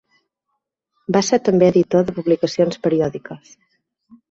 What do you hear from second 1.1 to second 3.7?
Va ser també editor de publicacions periòdiques.